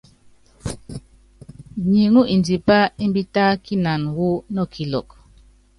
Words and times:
Nyiŋú 1.89 2.21
indipá 2.35 2.79
imbítákinan 3.03 4.01
wu 4.15 4.29
nɔkilɔk. 4.53 5.09